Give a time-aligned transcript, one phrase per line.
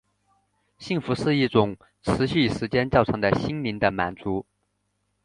[0.79, 4.43] 幸福是一种持续时间较长的心灵的满足。